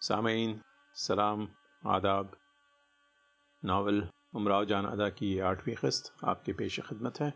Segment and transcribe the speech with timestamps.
[0.00, 0.60] सामीन,
[0.94, 1.48] सलाम,
[1.86, 2.36] आदाब।
[3.64, 7.34] नावल, उमराव जान अदा की आठवीं किस्त आपके पेश खिदमत है।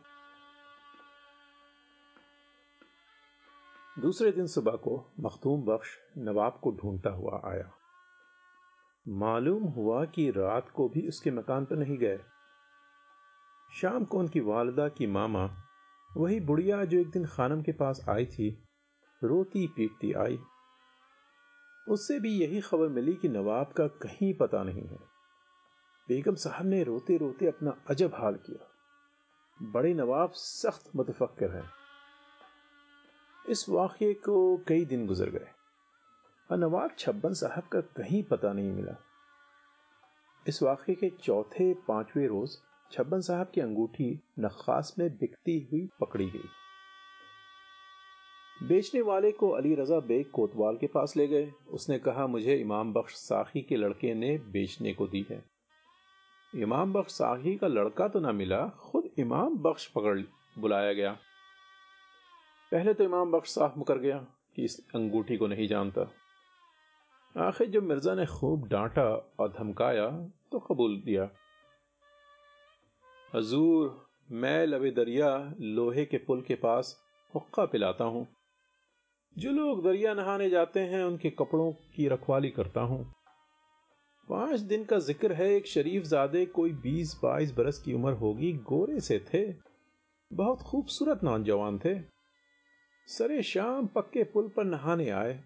[3.99, 7.73] दूसरे दिन सुबह को मखदूम बख्श नवाब को ढूंढता हुआ आया।
[9.09, 12.19] मालूम हुआ कि रात को भी उसके मकान पर नहीं गए।
[13.73, 15.63] शाम को उनकी वालदा की मामा,
[16.17, 18.65] वही बुढ़िया जो एक दिन खानम के पास आई थी,
[19.25, 20.39] रोती पीटती आई।
[21.89, 24.99] उससे भी यही खबर मिली कि नवाब का कहीं पता नहीं है।
[26.09, 28.69] बेगम साहब ने रोते रोते अपना अजब हाल किया।
[29.59, 31.71] बड़े नवाब सख्त मुतफक्र हैं।
[33.49, 35.49] इस वाक्य को कई दिन गुजर गए,
[36.51, 38.97] और नवाब छब्बन साहब का कहीं पता नहीं मिला।
[40.49, 42.59] इस वाक्य के चौथे, पाँचवें रोज
[42.93, 46.49] छब्बन साहब की अंगूठी नखास में बिकती हुई पकड़ी गई।
[48.63, 52.93] बेचने वाले को अली रजा बेग कोतवाल के पास ले गए। उसने कहा, मुझे इमाम
[52.93, 55.43] बख्श साखी के लड़के ने बेचने को दी है।
[56.53, 60.19] इमाम बख्श साखी का लड़का तो ना मिला, खुद इमाम बख्श पकड़
[60.59, 61.13] बुलाया गया।
[62.73, 64.19] पहले तो इमाम बख्श साफ़ मुकर गया
[64.57, 66.11] कि इस अंगूठी को नहीं जानता।
[67.37, 69.05] आखिर जब मिर्ज़ा ने खूब डांटा
[69.41, 70.07] और धमकाया
[70.53, 71.29] तो कबूल दिया।
[73.35, 76.97] हजूर, मैं लबे दरिया लोहे के पुल के पास
[77.35, 78.27] हुक्का पिलाता हूँ।
[79.39, 83.15] जो लोग दरिया नहाने जाते हैं, उनके कपड़ों की रखवाली करता हूँ।
[84.29, 88.53] पाँच दिन का ज़िक्र है, एक शरीफ जादे कोई बीस बाईस बरस की उम्र होगी,
[88.53, 89.55] गोरे से थे।
[90.33, 92.01] बहुत खूबसूरत नौजवान थे।
[93.07, 95.45] सरे शाम पक्के पुल पर नहाने आए।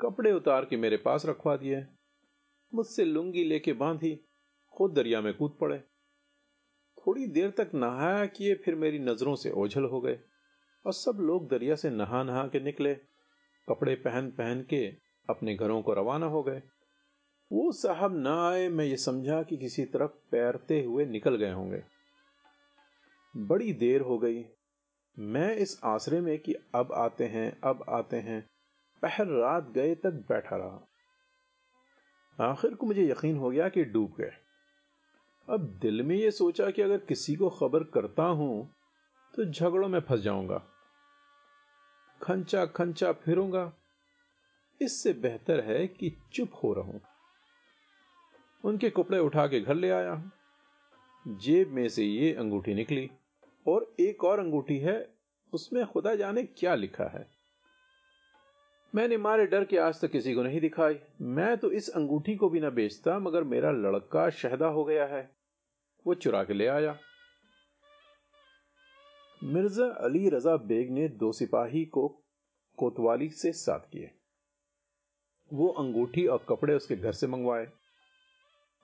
[0.00, 1.86] कपड़े उतार के मेरे पास रखवा दिए।
[2.74, 4.20] मुझसे लुंगी लेके बांधी।
[4.72, 5.78] खुद दरिया में कूद पड़े।
[6.98, 10.18] थोड़ी देर तक नहाया किए, फिर मेरी नज़रों से ओझल हो गए।
[10.86, 12.94] और सब लोग दरिया से नहा नहा के निकले।
[13.68, 14.86] कपड़े पहन पहन के
[15.30, 16.62] अपने घरों को रवाना हो गए।
[17.52, 21.82] वो साहब ना आए, मैं ये समझा कि किसी तरफ़ पैरते हुए निकल गए होंगे।
[23.36, 24.44] बड़ी देर हो गई।
[25.18, 28.50] मैं इस आसरे में कि अब आते हैं, अब आते हैं,
[29.02, 30.88] पहर रात गए तक बैठा रहा।
[32.40, 34.32] आखिर को मुझे यकीन हो गया कि डूब गए।
[35.48, 38.72] अब दिल में ये सोचा कि अगर किसी को खबर करता हूँ
[39.34, 40.75] तो झगड़ों में फंस जाऊँगा।
[42.22, 43.72] खंचा खंचा फिरूँगा।
[44.80, 47.00] इससे बेहतर है कि चुप हो रहूँ।
[48.64, 50.32] उनके कपड़े उठा के घर ले आया
[51.26, 53.10] जेब में से ये अंगूठी निकली
[53.66, 55.14] और एक और अंगूठी है,
[55.52, 57.26] उसमें खुदा जाने क्या लिखा है।
[58.94, 62.48] मैंने मारे डर के आज तक किसी को नहीं दिखाई। मैं तो इस अंगूठी को
[62.48, 65.30] भी ना बेचता, मगर मेरा लड़का शहदा हो गया है।
[66.06, 66.98] वो चुरा के ले आया।
[69.44, 72.08] मिर्ज़ा अली रजा बेग ने दो सिपाही को
[72.78, 74.10] कोतवाली से साथ किए।
[75.52, 77.66] वो अंगूठी और कपड़े उसके घर से मंगवाए।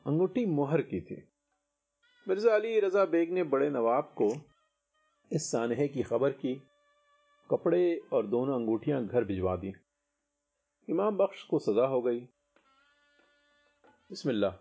[0.07, 1.29] अंगूठी मोहर की थी।
[2.29, 4.33] मिर्ज़ा अली रजा बेग ने बड़े नवाब को
[5.33, 6.63] इस सानहे की खबर की।
[7.51, 9.73] कपड़े और दोनों अंगूठियाँ घर भिजवा दी।
[10.89, 12.21] इमाम बख्श को सजा हो गई।
[14.11, 14.53] बिस्मिल्लाह।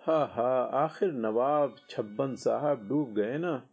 [0.00, 3.68] हा हा, आखिर नवाब छब्बन साहब डूब गए ना।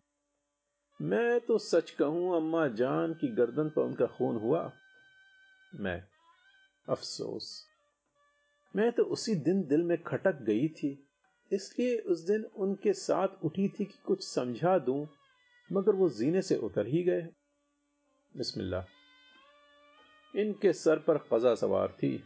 [1.01, 4.71] मैं तो सच कहूँ, अम्मा जान की गर्दन पर उनका खून हुआ।
[5.75, 6.03] मैं,
[6.89, 7.67] अफसोस,
[8.75, 11.07] मैं तो उसी दिन दिल में खटक गई थी।
[11.53, 15.07] इसलिए उस दिन उनके साथ उठी थी कि कुछ समझा दूँ,
[15.71, 17.21] मगर वो जीने से उतर ही गए।
[18.37, 18.83] बिस्मिल्लाह।
[20.39, 22.23] इनके सर पर कजा सवार थी।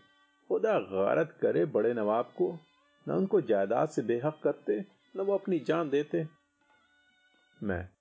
[0.47, 2.59] खुदा गारत करे बड़े नवाब को,
[3.08, 4.85] न उनको जायदाद से बेहक करते,
[5.16, 6.28] न वो अपनी जान देते।
[7.64, 7.95] मैं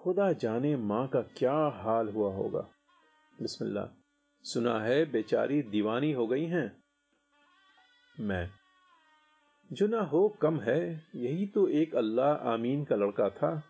[0.00, 2.60] खुदा जाने माँ का क्या हाल हुआ होगा।
[3.42, 4.02] बिस्मिल्लाह।
[4.42, 6.84] सुना है, बेचारी दीवानी हो गई हैं।
[8.20, 8.50] मैं।
[9.72, 13.62] जो ना हो कम है, यही तो एक अल्लाह आमीन का लड़का था।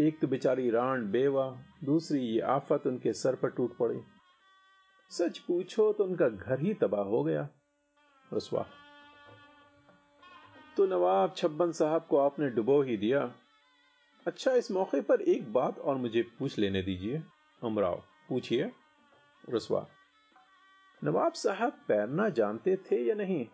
[0.00, 4.00] एक तो बेचारी रान बेवा, दूसरी ये आफत उनके सर पर टूट पड़ी।
[5.10, 7.48] सच पूछो तो उनका घर ही तबाह हो गया।
[8.32, 8.66] रसवा।
[10.76, 13.34] तो नवाब छब्बन साहब को आपने डुबो ही दिया।
[14.26, 17.22] अच्छा इस मौके पर एक बात और मुझे पूछ लेने दीजिए।
[17.62, 18.70] अमराव, पूछिए।
[19.50, 19.86] रसवा,
[21.04, 23.46] नवाब साहब पैरना जानते थे या नहीं?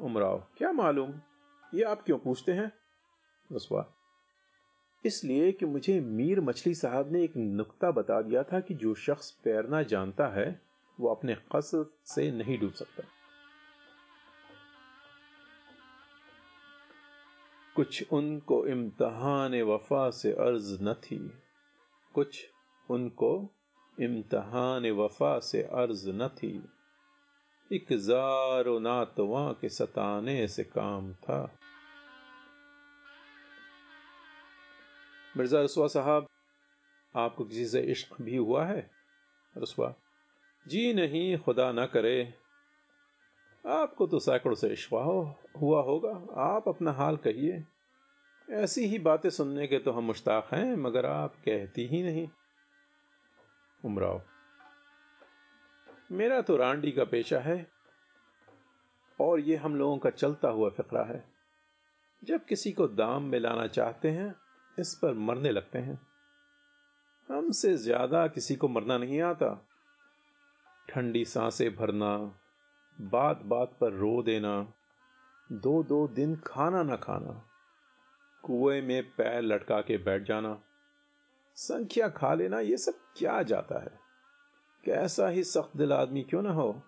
[0.00, 1.14] उमराव क्या मालूम?
[1.74, 2.72] ये आप क्यों पूछते हैं?
[3.52, 3.86] रसवा,
[5.04, 9.30] इसलिए कि मुझे मीर मछली साहब ने एक नुक्ता बता दिया था कि जो शख्स
[9.30, 10.60] पैरना जानता है,
[11.00, 13.04] वो अपने कसद से नहीं डूब सकता।
[17.78, 21.32] कुछ उनको इम्तहान वफा से अर्ज़ न थी।
[22.14, 22.50] कुछ
[22.90, 23.50] उनको
[24.00, 26.68] इम्तहान वफा से अर्ज़ न थी।
[27.72, 31.58] एक जारो नातवा के सताने से काम था।
[35.36, 36.28] मिर्ज़ा रसवा साहब,
[37.16, 38.90] आपको किसी से इश्क भी हुआ है?
[39.58, 39.94] रसवा
[40.68, 42.34] जी नहीं, खुदा ना करे।
[43.68, 44.92] आपको तो सैकड़ों से इश्क
[45.56, 46.10] हुआ होगा।
[46.42, 47.64] आप अपना हाल कहिए।
[48.48, 52.28] ऐसी ही बातें सुनने के तो हम मुश्ताक हैं, मगर आप कहती ही नहीं।
[53.82, 54.22] उमराव।
[56.12, 57.66] मेरा तो रांडी का पेशा है,
[59.18, 61.24] और ये हम लोगों का चलता हुआ फिक्रा है।
[62.22, 64.34] जब किसी को दाम में लाना चाहते हैं,
[64.78, 66.00] इस पर मरने लगते हैं।
[67.28, 69.54] हमसे ज़्यादा किसी को मरना नहीं आता।
[70.88, 72.16] ठंडी साँसें भरना
[73.00, 74.72] बात बात पर रो देना
[75.52, 77.48] दो दो दिन खाना ना खाना,
[78.42, 80.62] कुएँ में पैर लटका के बैठ जाना,
[81.54, 84.00] संख्या खा लेना, ये सब क्या जाता है?
[84.84, 86.82] कैसा ही सख्त दिल आदमी क्यों ना हो?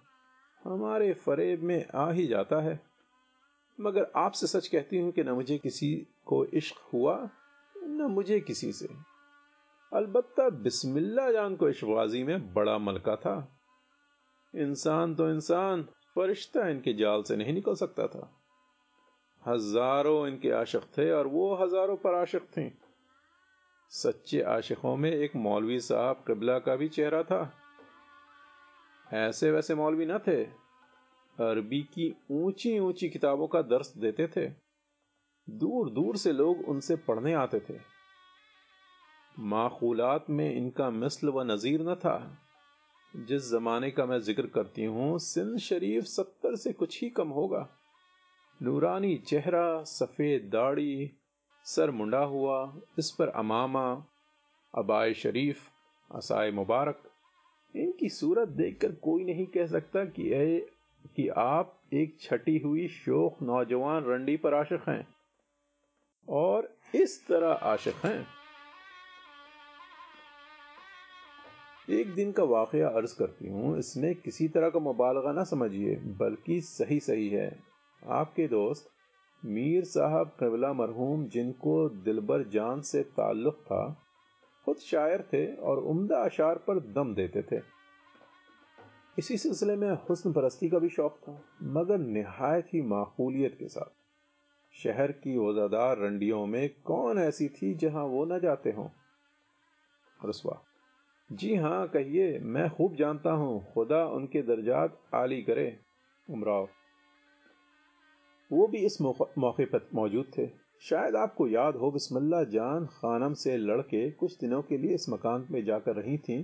[0.65, 2.81] हमारे फरेब में आ ही जाता है।
[3.81, 7.29] मगर आपसे सच कहती हूँ कि न मुझे किसी को इश्क हुआ,
[7.77, 8.89] न मुझे किसी से।
[9.93, 13.57] अलबत्ता बिस्मिल्ला जान को इश्कबाजी में बड़ा मलका था।
[14.55, 15.89] इंसान तो इंसान
[16.20, 18.31] फरिश्ता इनके जाल से नहीं निकल सकता था।
[19.46, 22.70] हज़ारों इनके आशिक थे और वो हज़ारों पर आशिक थे।
[23.93, 27.40] सच्चे आशिकों में एक मौलवी साहब कबला का भी चेहरा था।
[29.12, 30.43] ऐसे वैसे मौलवी न थे।
[31.38, 34.46] अरबी की ऊँची ऊँची किताबों का दर्श देते थे।
[35.50, 37.78] दूर दूर से लोग उनसे पढ़ने आते थे।
[39.38, 42.16] माखूलात में इनका मिसल व नज़ीर न था।
[43.15, 47.69] जिस जमाने का मैं ज़िक्र करती हूँ सिंध शरीफ सत्तर से कुछ ही कम होगा।
[48.61, 51.11] नूरानी चेहरा सफ़ेद दाढ़ी
[51.67, 52.57] सर मुंडा हुआ
[52.99, 53.87] इस पर अमामा
[54.75, 55.59] अबाय शरीफ
[56.11, 57.03] असाए मुबारक।
[57.75, 60.67] इनकी सूरत देखकर कोई नहीं कह सकता कि ए,
[61.17, 65.07] कि आप एक छटी हुई शोख नौजवान रंडी पर आशिक हैं।
[66.29, 68.27] और इस तरह आशिक हैं।
[71.90, 76.60] एक दिन का वाकया अर्ज़ करती हूँ, इसमें किसी तरह का मुबालगा ना समझिए, बल्कि
[76.60, 77.62] सही सही है।
[78.06, 78.88] आपके दोस्त
[79.44, 84.02] मीर साहब कबला मरहूम, जिनको दिलबर जान से ताल्लुक था,
[84.64, 87.62] खुद शायर थे और उम्दा अशार पर दम देते थे।
[89.19, 93.92] इसी सिलसिले में हुस्न परस्ती का भी शौक था, मगर निहायत ही माकूलियत के साथ।
[94.75, 98.88] शहर की वजादार रंडियों में कौन ऐसी थी जहाँ वो न जाते हों?
[100.25, 100.64] रसवा।
[101.31, 105.79] जी हाँ कहिए, मैं खूब जानता हूँ, खुदा उनके दर्जात आली करे,
[106.29, 106.69] उमराव।
[108.50, 110.47] वो भी इस मौके पर मौजूद थे।
[110.82, 115.47] शायद आपको याद हो, बिस्मिल्ला जान खानम से लड़के कुछ दिनों के लिए इस मकान
[115.50, 116.43] में जाकर रही थीं,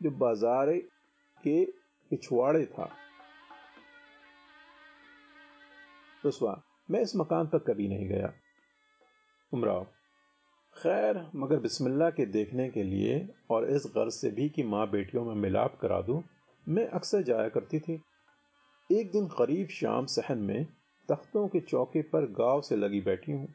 [0.00, 0.76] जो बाज़ार
[1.44, 1.64] के
[2.10, 2.90] पिछवाड़े था।
[6.26, 6.60] रसवा
[6.90, 8.32] मैं इस मकान पर कभी नहीं गया।
[9.52, 9.86] उमराव
[10.76, 15.24] खैर, मगर बिस्मिल्ला के देखने के लिए और इस गर्ज से भी कि माँ बेटियों
[15.24, 16.22] में मिलाप करा दूँ,
[16.68, 18.02] मैं अक्सर जाया करती थी।
[18.92, 20.66] एक दिन करीब शाम सहन में
[21.08, 23.54] तख्तों के चौके पर गाँव से लगी बैठी हूँ।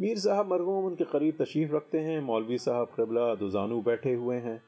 [0.00, 4.62] मीर साहब मरहूम उनके करीब तशरीफ़ रखते हैं। मौलवी साहब कबला दुजानू बैठे हुए हैं।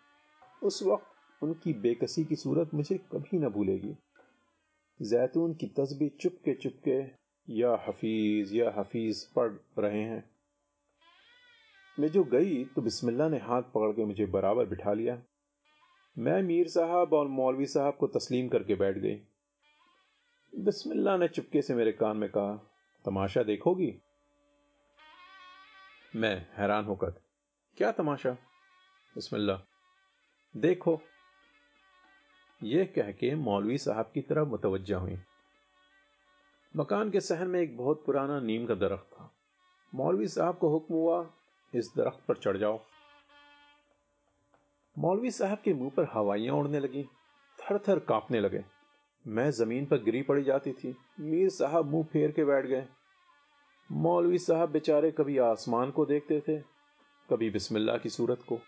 [0.62, 3.96] उस वक्त उनकी बेकसी की सूरत मुझे कभी न भूलेगी।
[5.02, 7.00] जैतून की तस्बी चुपके चुपके
[7.54, 10.30] या हफीज या हफीज पढ़ रहे हैं।
[12.00, 15.16] मैं जो गई तो बिस्मिल्लाह ने हाथ पकड़ के मुझे बराबर बिठा लिया।
[16.16, 19.16] मैं मीर साहब और मौलवी साहब को तस्लीम करके बैठ गई।
[20.52, 22.54] बिस्मिल्लाह ने चुपके से मेरे कान में कहा,
[23.04, 23.92] तमाशा देखोगी?
[26.16, 27.10] मैं हैरान होकर,
[27.78, 28.30] क्या तमाशा?
[29.16, 29.58] बिस्मिल्लाह,
[30.54, 31.00] देखो,
[32.60, 35.18] यह कह के मौलवी साहब की तरफ़ मुतवजा हुई।
[36.74, 39.30] मकान के सहन में एक बहुत पुराना नीम का दरख्त था।
[39.92, 41.20] मौलवी साहब को हुक्म हुआ
[41.74, 42.80] इस दरख्त पर चढ़ जाओ।
[44.96, 47.02] मौलवी साहब के मुँह पर हवाइयाँ उड़ने लगी
[47.58, 48.64] थर थर कांपने लगे।
[49.26, 52.86] मैं ज़मीन पर गिरी पड़ी जाती थी। मीर साहब मुँह फेर के बैठ गए।
[53.90, 56.58] मौलवी साहब बेचारे कभी आसमान को देखते थे,
[57.28, 58.58] कभी बिस्मिल्लाह की सूरत को।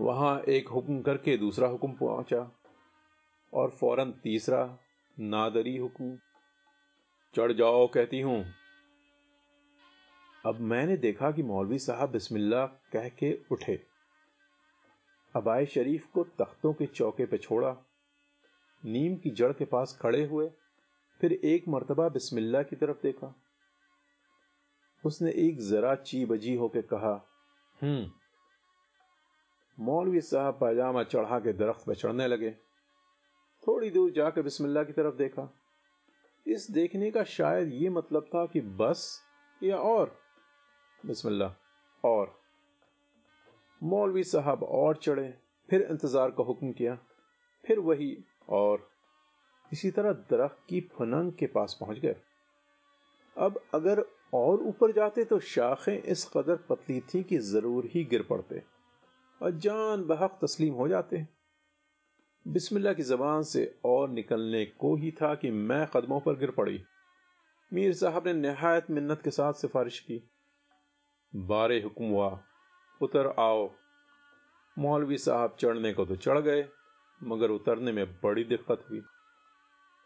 [0.00, 2.50] वहाँ एक हुक्म करके दूसरा हुक्म पहुँचा,
[3.52, 4.78] और फ़ौरन तीसरा
[5.18, 6.16] नादरी हुक्म।
[7.34, 8.44] चढ़ जाओ, कहती हूँ
[10.46, 13.86] अब मैंने देखा कि मौलवी साहब बिस्मिल्लाह कह के उठे।
[15.36, 17.76] अबाय शरीफ को तख्तों के चौके पे छोड़ा।
[18.84, 20.50] नीम की जड़ के पास खड़े हुए,
[21.20, 23.42] फिर एक मरतबा बिस्मिल्लाह की तरफ़ देखा।
[25.04, 27.28] उसने एक जरा ची बजी होकर कहा
[27.82, 28.10] हम्म।
[29.84, 32.50] मौलवी साहब पायजामा चढ़ा के दरख्त पर चढ़ने लगे।
[33.68, 35.54] थोड़ी दूर जाकर बिस्मिल्लाह की तरफ़ देखा।
[36.46, 39.20] इस देखने का शायद ये मतलब था कि बस
[39.62, 40.21] या और।
[41.04, 41.52] बिस्मिल्लाह।
[42.04, 42.34] और
[43.82, 45.28] मौलवी साहब और चढ़े,
[45.68, 46.94] फिर इंतज़ार का हुक्म किया,
[47.64, 48.16] फिर वही
[48.50, 48.88] और
[49.72, 52.16] इसी तरह दरख्त की फनंग के पास पहुँच गए।
[53.36, 54.04] अब अगर
[54.34, 58.62] और ऊपर जाते तो शाखें इस कदर पतली थी कि ज़रूर ही गिर पड़ते
[59.40, 61.26] और जान बहक तस्लीम हो जाते।
[62.46, 66.82] बिस्मिल्लाह की जबान से और निकलने को ही था कि मैं कदमों पर गिर पड़ी।
[67.72, 70.22] मीर साहब ने नहायत मिन्नत के साथ सिफारिश की।
[71.32, 72.40] बारे हुक्म हुआ,
[73.00, 73.70] उतर आओ।
[74.78, 76.68] मौलवी साहब चढ़ने को तो चढ़ गए,
[77.22, 79.02] मगर उतरने में बड़ी दिक्कत हुई।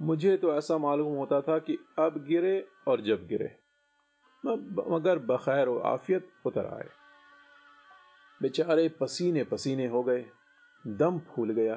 [0.02, 3.56] मुझे तो ऐसा मालूम होता था कि अब गिरे और जब गिरे
[4.88, 6.88] मगर बखैर आफियत उतर आए।
[8.42, 10.25] बेचारे पसीने पसीने हो गए,
[10.87, 11.75] दम फूल गया।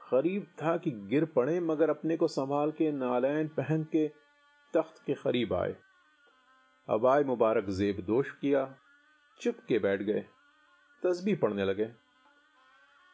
[0.00, 4.08] करीब था कि गिर पड़े, मगर अपने को संभाल के नालैन पहन के
[4.74, 5.76] तख्त के करीब आए।
[6.88, 8.64] अबाय मुबारक जेब दोष किया।
[9.40, 10.24] चुप के बैठ गए।
[11.02, 11.84] तस्बी पढ़ने लगे।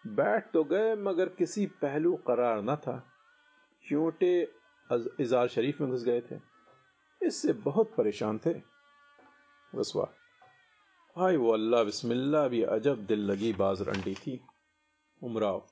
[0.05, 2.97] बैठ तो गए, मगर किसी पहलू करार न था।
[3.85, 4.31] क्योंटे
[5.21, 6.39] इजार शरीफ में घुस गए थे।
[7.21, 8.51] इससे बहुत परेशान थे।
[9.73, 10.13] रसवा
[11.17, 14.41] हाय वो अल्लाह, बिस्मिल्लाह भी अजब दिल लगी बाज रंडी थी।
[15.23, 15.67] उमराव।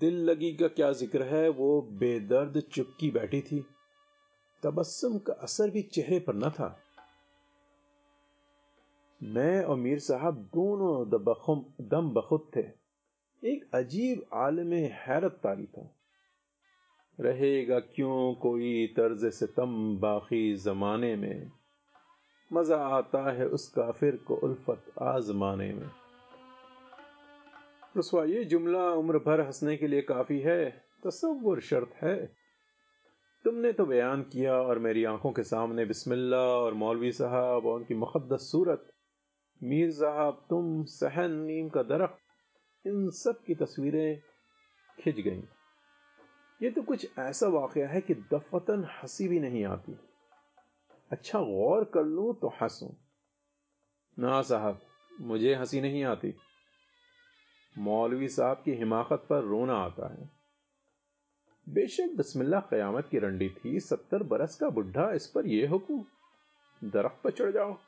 [0.00, 1.48] दिल लगी का क्या ज़िक्र है?
[1.48, 3.64] वो बेदर्द चुपकी बैठी थी।
[4.66, 6.78] तबस्सुम का असर भी चेहरे पर न था।
[9.22, 11.10] मैं और मीर साहब दोनों
[11.80, 12.86] दम बखुद थे।
[13.42, 15.90] एक अजीब आलम हैरत तारी था।
[17.20, 21.50] रहेगा क्यों कोई तर्ज सितम बाकी जमाने में?
[22.52, 25.90] मज़ा आता है उस काफिर को उल्फत आजमाने में।
[27.96, 32.45] रसवा ये जुमला उम्र भर हंसने के लिए काफ़ी है। तस्वुर शर्त है।
[33.46, 37.94] तुमने तो बयान किया और मेरी आँखों के सामने बिस्मिल्लाह और मौलवी साहब और उनकी
[37.94, 38.90] मुकदस सूरत।
[39.62, 42.18] मीर साहब, तुम सहन नीम का दरख्त,
[42.86, 44.22] इन सब की तस्वीरें
[45.00, 45.42] खिंच गईं।
[46.62, 49.98] ये तो कुछ ऐसा वाक़ है कि दफतन हँसी भी नहीं आती।
[51.12, 52.90] अच्छा गौर कर लूँ तो हंसूं।
[54.18, 54.80] ना साहब,
[55.20, 56.34] मुझे हँसी नहीं आती।
[57.78, 60.35] मौलवी साहब की हिमाकत पर रोना आता है।
[61.68, 66.04] बेशक बिस्मिल्लाह कयामत की रंडी थी, सत्तर बरस का बुढ़ा इस पर यह हुक्म।
[66.84, 67.78] दरख्त पर चढ़ जाओ।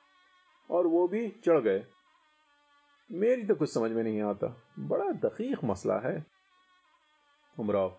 [0.70, 1.86] और वो भी चढ़ गए।
[3.12, 6.26] मेरी तो कुछ समझ में नहीं आता। बड़ा दकीक मसला है।
[7.60, 7.98] उमराव,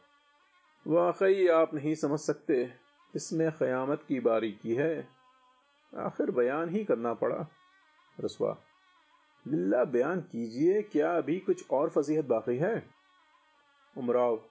[0.87, 2.73] वाकई आप नहीं समझ सकते
[3.15, 5.07] इसमें क़यामत की बारीकी है।
[5.97, 7.47] आखिर बयान ही करना पड़ा।
[8.19, 8.57] रसवा
[9.47, 12.89] लिल्ला बयान कीजिए, क्या अभी कुछ और फजीहत बाकी है?
[13.97, 14.48] उमराव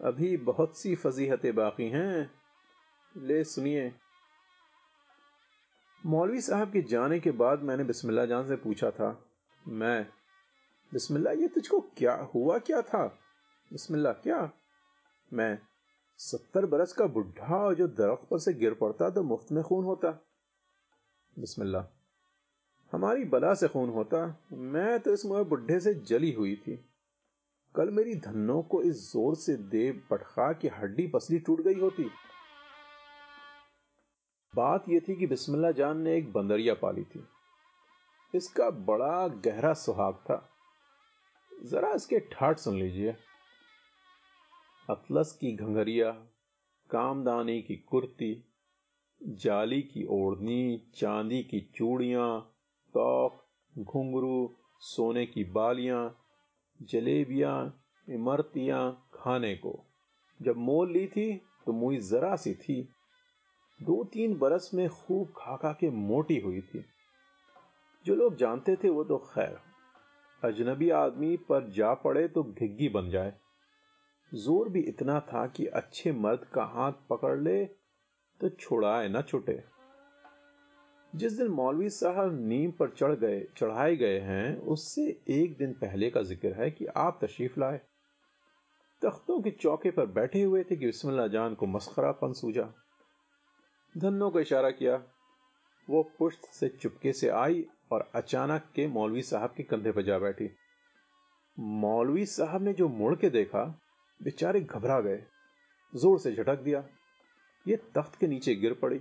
[0.00, 2.30] अभी बहुत सी फजीहतें बाकी हैं।
[3.16, 3.92] ले सुनिए।
[6.06, 9.08] मौलवी साहब के जाने के बाद मैंने बिस्मिल्लाह जान से पूछा था,
[9.64, 10.06] मैं,
[10.92, 13.06] बिस्मिल्लाह, ये तुझको क्या हुआ, क्या था?
[13.70, 14.50] बिस्मिल्लाह, क्या?
[15.32, 15.58] मैं,
[16.18, 20.10] सत्तर बरस का बुढ़ा जो दरख्त पर से गिर पड़ता तो मुफ़्त में खून होता।
[21.38, 21.84] बिस्मिल्लाह,
[22.92, 24.20] हमारी बला से खून होता।
[24.52, 26.84] मैं तो इस मुहे बुढ़े से जली हुई थी।
[27.76, 32.04] कल मेरी धन्नों को इस ज़ोर से देव पटखा की हड्डी पसली टूट गई होती।
[34.56, 37.28] बात यह थी कि बिस्मिल्ला जान ने एक बंदरिया पाली थी।
[38.34, 40.50] इसका बड़ा गहरा सुहाग था।
[41.64, 43.16] जरा इसके ठाट सुन लीजिए।
[44.90, 46.10] अतलस की घंघरिया,
[46.90, 48.44] कामदानी की कुर्ती,
[49.22, 52.40] जाली की ओढ़नी, चांदी की चूड़ियाँ
[52.88, 53.44] तोक
[53.78, 56.22] घुंघरू, सोने की बालियाँ
[56.82, 59.78] जलेबियाँ इमरतियाँ खाने को।
[60.40, 61.32] जब मोल ली थी
[61.66, 62.82] तो मुई जरा सी थी।
[63.80, 66.84] दो तीन बरस में खूब खा खा के मोटी हुई थी।
[68.06, 69.58] जो लोग जानते थे वो तो खैर।
[70.42, 73.32] अजनबी आदमी पर जा पड़े तो घिग्गी बन जाए।
[74.34, 77.64] ज़ोर भी इतना था कि अच्छे मर्द का हाथ पकड़ ले
[78.40, 79.62] तो छुड़ाए न छुटे।
[81.16, 86.10] जिस दिन मौलवी साहब नीम पर चढ़ गए, चढ़ाए गए हैं, उससे एक दिन पहले
[86.10, 87.80] का ज़िक्र है कि आप तशरीफ़ लाए।
[89.02, 92.74] तख्तों के चौके पर बैठे हुए थे कि बिस्मिल्लाह जान को मस्खरापन सूझा।
[93.96, 95.02] धन्नों को इशारा किया।
[95.90, 100.18] वो पुश्त से चुपके से आई और अचानक के मौलवी साहब के कंधे पर जा
[100.18, 100.50] बैठी।
[101.58, 103.80] मौलवी साहब ने जो मुड़ के देखा,
[104.22, 105.22] बेचारे घबरा गए,
[105.94, 106.84] ज़ोर से झटक दिया।
[107.68, 109.00] ये तख्त के नीचे गिर पड़ी।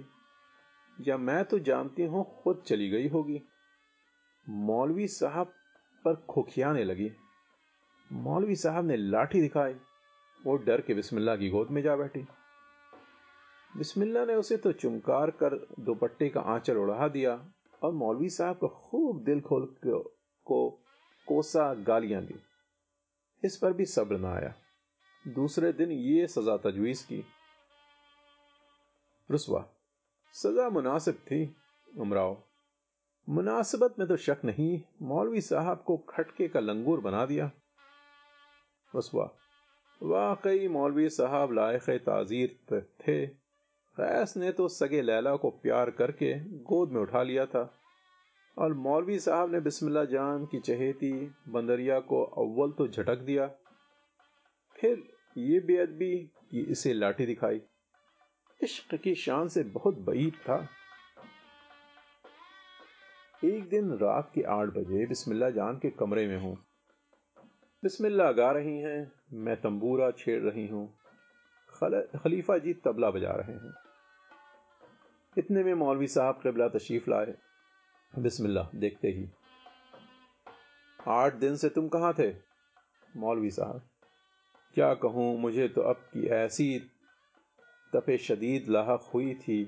[1.01, 3.41] या मैं तो जानती हूँ खुद चली गई होगी।
[4.49, 5.53] मौलवी साहब
[6.05, 7.11] पर खुखियाने लगी।
[8.11, 9.73] मौलवी साहब ने लाठी दिखाई।
[10.45, 12.19] वो डर के बिस्मिल्ला की गोद में जा बैठी।
[13.77, 17.51] बिस्मिल्ला ने उसे तो चुमकार कर दुपट्टे का आंचल उड़ा दिया
[17.83, 20.69] और मौलवी साहब को खूब दिल खोल को
[21.27, 22.35] कोसा गालियाँ दी।
[23.43, 24.53] इस पर भी सब्र न आया।
[25.25, 27.23] दूसरे दिन ये सजा तजवीज की।
[29.31, 29.74] रुसवा
[30.35, 31.55] सजा मुनासिब थी,
[31.97, 32.43] उमराव।
[33.29, 37.51] मुनासिबत में तो शक नहीं, मौलवी साहब को खटके का लंगूर बना दिया।
[38.95, 39.35] रुसवा
[40.03, 43.27] वाकई मौलवी साहब लायक ताजीर थे।
[43.97, 47.73] फैस ने तो सगे लैला को प्यार करके गोद में उठा लिया था।
[48.57, 53.47] और मौलवी साहब ने बिस्मिल्ला जान की चहेती बंदरिया को अव्वल तो झटक दिया।
[54.81, 55.03] फिर
[55.37, 56.17] ये बेअदबी
[56.51, 57.61] कि इसे लाठी दिखाई।
[58.63, 60.67] इश्क की शान से बहुत बईद था।
[63.45, 66.55] एक दिन रात के आठ बजे बिस्मिल्ला जान के कमरे में हूँ।
[67.83, 70.87] बिस्मिल्ला गा रही हैं, मैं तंबूरा छेड़ रही हूँ।
[72.15, 73.73] खलीफा जी तबला बजा रहे हैं।
[75.37, 77.33] इतने में मौलवी साहब कबला तशरीफ़ लाए।
[78.19, 79.29] बिस्मिल्लाह, देखते ही।
[81.07, 82.33] आठ दिन से तुम कहाँ थे?
[83.17, 83.81] मौलवी साहब,
[84.73, 86.91] क्या कहूँ, मुझे तो अब की ऐसी
[87.93, 89.65] तपे शदीद लाक हुई थी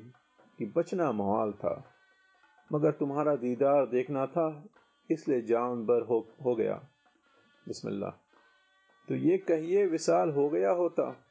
[0.58, 1.94] कि बचना मुहाल था
[2.74, 4.66] मगर तुम्हारा दीदार देखना था
[5.12, 6.74] इसलिए जान बर हो, हो गया।
[7.68, 8.10] बिस्मिल्लाह।
[9.08, 11.26] तो ये कहिए विशाल हो गया होता।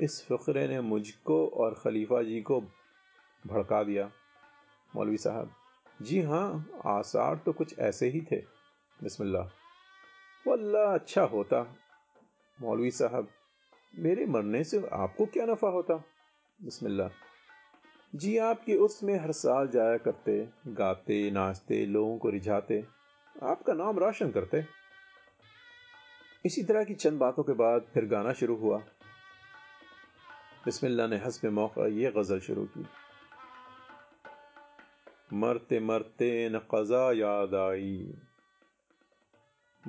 [0.00, 2.60] इस फ़करे ने मुझको और खलीफा जी को
[3.46, 4.10] भड़का दिया।
[4.96, 5.50] मौलवी साहब
[6.02, 8.36] जी हाँ आसार तो कुछ ऐसे ही थे।
[9.02, 9.48] बिस्मिल्लाह।
[10.50, 11.76] वल्लाह अच्छा होता।
[12.60, 13.28] मौलवी साहब
[13.98, 15.94] मेरे मरने से आपको क्या नफा होता?
[16.64, 17.08] बिस्मिल्लाह।
[18.14, 22.84] जी आपके उर्स में हर साल जाया करते, गाते, नाचते, लोगों को रिझाते,
[23.42, 24.64] आपका नाम रोशन करते।
[26.46, 28.78] इसी तरह की चंद बातों के बाद फिर गाना शुरू हुआ।
[30.64, 32.86] बिस्मिल्लाह ने हंस में मौका, ये गज़ल शुरू की।
[35.32, 38.14] मरते मरते न कज़ा याद आई।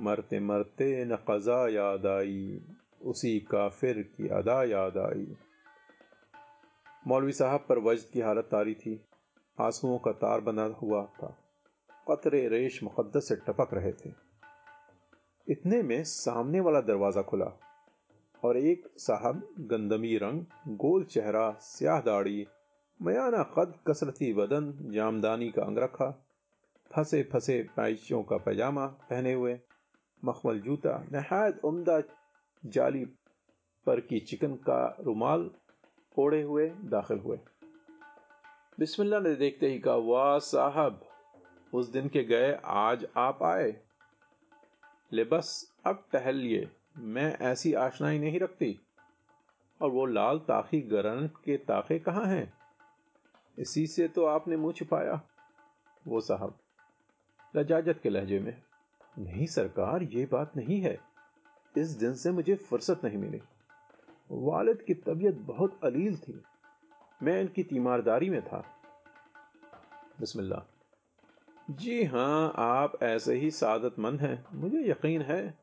[0.00, 2.60] मरते मरते न कज़ा याद आई।
[3.04, 5.36] उसी काफिर की अदा याद आई
[7.06, 9.04] मौलवी साहब पर वजद की हालत तारी थी।
[9.60, 11.38] आंसुओं का तार बना हुआ था।
[12.10, 14.12] कतरे रेश मुकद्दस से टपक रहे थे।
[15.48, 17.60] इतने में सामने वाला दरवाज़ा खुला
[18.44, 22.46] और एक साहब गंदमी रंग, गोल चेहरा, स्याह दाढ़ी,
[23.02, 26.10] मयाना कद कसरती बदन, जामदानी का अंग रखा
[26.92, 29.60] फंसे फंसे पैचों का पैजामा पहने हुए,
[30.24, 32.00] मखमल जूता, नहायत उम्दा
[32.66, 33.04] जाली
[33.86, 35.50] पर की चिकन का रुमाल
[36.18, 37.40] ओढ़े हुए दाखिल हुए।
[38.78, 41.08] बिस्मिल्लाह ने देखते ही कहा, वाह साहब,
[41.74, 43.80] उस दिन के गए आज आप आए।
[45.12, 48.80] ले बस अब टहलिए मैं ऐसी आशनाई नहीं रखती।
[49.82, 52.54] और वो लाल ताखी गरन के ताखे कहाँ हैं?
[53.58, 55.22] इसी से तो आपने मुँह छुपाया।
[56.06, 56.58] वो साहब,
[57.56, 58.62] लजाजत के लहजे में,
[59.18, 61.13] नहीं सरकार, ये बात नहीं है।
[61.78, 63.40] इस दिन से मुझे फुर्सत नहीं मिली।
[64.30, 66.42] वालिद की तबीयत बहुत अलील थी।
[67.22, 68.64] मैं इनकी तीमारदारी में था।
[70.20, 70.70] बिस्मिल्लाह।
[71.70, 75.58] जी हाँ आप ऐसे ही सादतमंद हैं। मुझे यकीन है।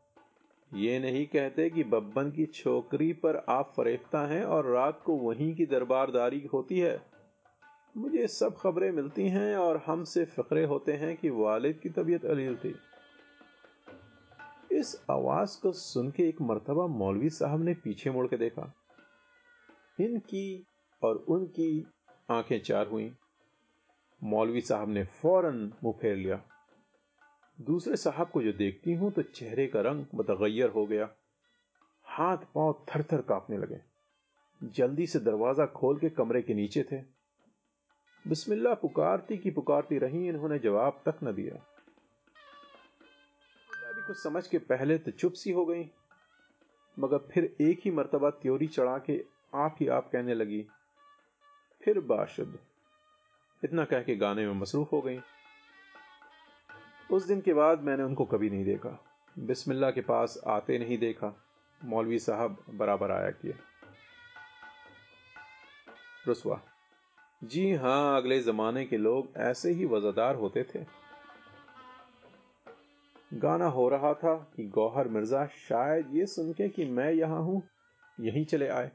[0.73, 5.55] ये नहीं कहते कि बब्बन की छोकरी पर आप फरेफ्ता हैं और रात को वहीं
[5.55, 7.01] की दरबारदारी होती है।
[7.97, 12.57] मुझे सब खबरें मिलती हैं और हमसे फ़िक्रे होते हैं कि वालिद की तबीयत अलील
[12.57, 12.75] थी।
[14.81, 18.73] इस आवाज़ को सुन के एक मरतबा मौलवी साहब ने पीछे मुड़ के देखा।
[19.99, 20.67] इनकी
[21.03, 21.87] और उनकी
[22.31, 23.13] आँखें चार हुई।
[24.23, 26.41] मौलवी साहब ने फ़ौरन मुँह फेर लिया।
[27.61, 31.09] दूसरे साहब को जो देखती हूँ तो चेहरे का रंग मतगैर हो गया।
[32.05, 33.81] हाथ पाँव थर थर कांपने लगे।
[34.63, 37.01] जल्दी से दरवाज़ा खोल के कमरे के नीचे थे।
[38.27, 41.70] बिस्मिल्लाह पुकारती की पुकारती रही, इन्होंने जवाब तक न दिया।
[44.11, 45.83] कुछ समझ के पहले तो चुप सी हो गई,
[46.97, 49.13] मगर फिर एक ही मर्तबा त्योरी चढ़ा के
[49.55, 50.61] आप ही आप कहने लगी,
[51.83, 52.57] फिर बाशुद
[53.63, 55.19] इतना कह के गाने में मसरूफ हो गई।
[57.09, 58.97] उस दिन के बाद मैंने उनको कभी नहीं देखा।
[59.35, 61.33] बिस्मिल्ला के पास आते नहीं देखा।
[61.81, 63.55] मौलवी साहब बराबर आया किए
[66.27, 66.61] रुसवा,
[67.41, 70.85] जी हाँ अगले जमाने के लोग ऐसे ही वजादार होते थे।
[73.31, 77.61] गाना हो रहा था कि गौहर मिर्ज़ा शायद ये सुन के कि मैं यहाँ हूँ।
[78.19, 78.91] यहीं चले आए।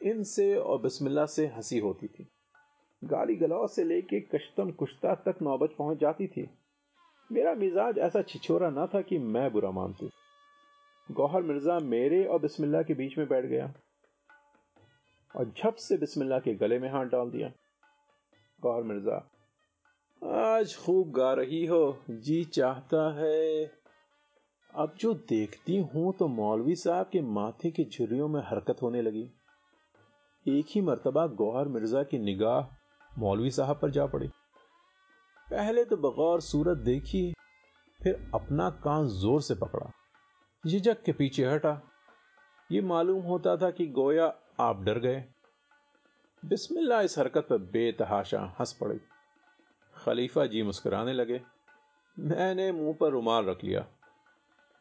[0.00, 2.26] इनसे और बिस्मिल्लाह से हँसी होती थी।
[3.02, 6.48] गाली गलौ से लेके कश्तम कुश्ता तक नौबत पहुँच जाती थी।
[7.30, 10.10] मेरा मिजाज ऐसा छिछोरा ना था कि मैं बुरा मानती।
[11.08, 13.72] गौहर मिर्ज़ा मेरे और बिस्मिल्लाह के बीच में बैठ गया
[15.34, 17.52] और झप से बिस्मिल्लाह के गले में हाथ डाल दिया।
[18.62, 19.16] गौहर मिर्ज़ा
[20.22, 23.64] आज खूब गा रही हो, जी चाहता है।
[24.72, 29.24] अब जो देखती हूँ तो मौलवी साहब के माथे की झुर्रियों में हरकत होने लगी।
[30.46, 34.28] एक ही मर्तबा गौहर मिर्ज़ा की निगाह मौलवी साहब पर जा पड़ी।
[35.48, 37.32] पहले तो बगौर सूरत देखी,
[38.00, 39.90] फिर अपना कान ज़ोर से पकड़ा।
[40.64, 41.80] झिझक के पीछे हटा।
[42.70, 45.24] ये मालूम होता था कि गोया आप डर गए।
[46.42, 49.00] बिस्मिल्लाह इस हरकत पर बेतहाशा हंस पड़ी।
[50.04, 51.40] खलीफा जी मुस्कराने लगे।
[52.16, 53.84] मैंने मुँह पर रुमाल रख लिया,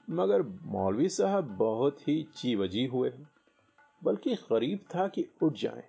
[0.08, 3.12] मगर मौलवी साहब बहुत ही ची चीवजी हुए,
[4.02, 5.84] बल्कि करीब था कि उठ जाएँ।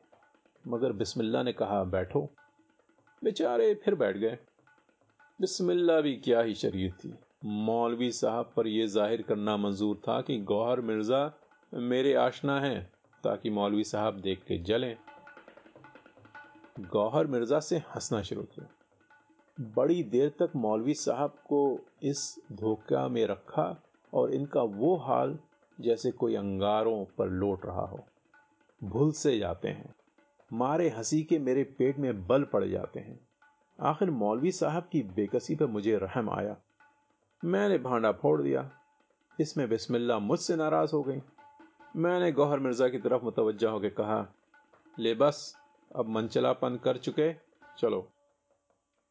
[0.65, 2.29] मगर बिस्मिल्ला ने कहा, बैठो।
[3.23, 4.39] बेचारे फिर बैठ गए।
[5.41, 7.15] बिस्मिल्ला भी क्या ही शरीर थी।
[7.45, 11.33] मौलवी साहब पर यह ज़ाहिर करना मंजूर था कि गौहर मिर्ज़ा
[11.73, 12.91] मेरे आशना हैं,
[13.25, 14.97] ताकि मौलवी साहब देख के जलें।
[16.81, 18.69] गौहर मिर्ज़ा से हंसना शुरू किया।
[19.63, 23.83] बड़ी देर तक मौलवी साहब को इस धोखा में रखा
[24.15, 25.39] और इनका वो हाल
[25.81, 28.01] जैसे कोई अंगारों पर लौट रहा हो।
[28.85, 29.95] भूल से जाते हैं।
[30.53, 33.21] मारे हँसी के मेरे पेट में बल पड़ जाते हैं।
[33.81, 36.57] आखिर मौलवी साहब की बेकसी पर मुझे रहम आया।
[37.45, 38.71] मैंने भांडा फोड़ दिया।
[39.41, 41.23] इसमें बिस्मिल्लाह मुझसे नाराज़ हो गई।
[41.97, 44.35] मैंने गौहर मिर्ज़ा की तरफ़ मुतवजा होकर कहा,
[44.99, 45.57] ले बस,
[45.97, 47.33] अब मनचलापन कर चुके,
[47.79, 48.09] चलो।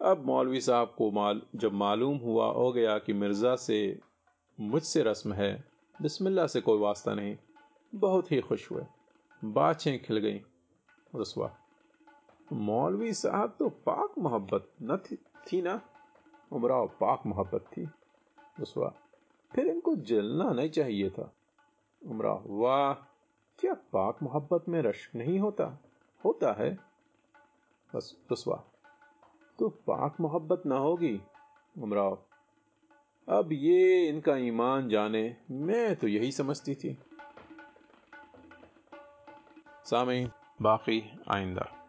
[0.02, 4.00] अब मौलवी साहब को माल जब मालूम हुआ हो गया कि मिर्ज़ा से
[4.60, 5.64] मुझसे रस्म है
[6.02, 7.38] बिस्मिल्लाह से कोई वास्ता नहीं।
[7.96, 8.86] बहुत ही खुश हुए।
[9.44, 10.40] बाछें खिल गईं
[11.16, 11.58] रसवा।
[12.54, 15.82] मौलवी साहब तो पाक मोहब्बत न थी, थी ना?
[16.52, 17.90] उमराव पाक मोहब्बत थी
[18.60, 18.94] रसवा।
[19.52, 21.34] फिर इनको जलना नहीं चाहिए था।
[22.08, 22.94] उमराव वाह
[23.60, 25.80] क्या पाक मोहब्बत में रश्क नहीं होता?
[26.26, 26.80] होता है।
[27.96, 28.64] बस रसवा
[29.62, 31.22] तो पाक मोहब्बत ना होगी,
[31.78, 32.24] उमराव।
[33.30, 37.00] अब ये इनका ईमान जाने, मैं तो यही समझती थी।
[39.86, 40.28] सामी
[40.62, 41.81] बाकी आइंदा।